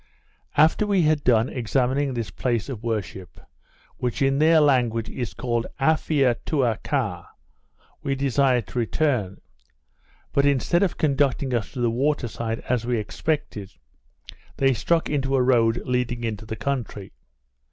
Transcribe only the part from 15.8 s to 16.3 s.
leading